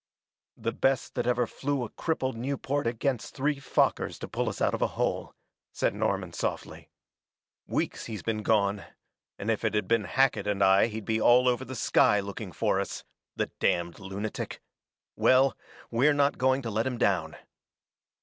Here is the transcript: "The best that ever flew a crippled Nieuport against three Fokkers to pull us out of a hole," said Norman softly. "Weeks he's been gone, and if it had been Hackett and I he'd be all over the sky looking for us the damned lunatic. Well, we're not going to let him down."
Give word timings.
"The 0.57 0.71
best 0.71 1.13
that 1.13 1.27
ever 1.27 1.45
flew 1.45 1.83
a 1.83 1.89
crippled 1.89 2.35
Nieuport 2.35 2.87
against 2.87 3.35
three 3.35 3.59
Fokkers 3.59 4.17
to 4.21 4.27
pull 4.27 4.49
us 4.49 4.59
out 4.59 4.73
of 4.73 4.81
a 4.81 4.87
hole," 4.97 5.35
said 5.73 5.93
Norman 5.93 6.33
softly. 6.33 6.89
"Weeks 7.67 8.07
he's 8.07 8.23
been 8.23 8.41
gone, 8.41 8.83
and 9.37 9.51
if 9.51 9.63
it 9.63 9.75
had 9.75 9.87
been 9.87 10.05
Hackett 10.05 10.47
and 10.47 10.63
I 10.63 10.87
he'd 10.87 11.05
be 11.05 11.21
all 11.21 11.47
over 11.47 11.63
the 11.63 11.75
sky 11.75 12.19
looking 12.19 12.51
for 12.51 12.79
us 12.79 13.03
the 13.35 13.51
damned 13.59 13.99
lunatic. 13.99 14.59
Well, 15.15 15.55
we're 15.91 16.15
not 16.15 16.39
going 16.39 16.63
to 16.63 16.71
let 16.71 16.87
him 16.87 16.97
down." 16.97 17.35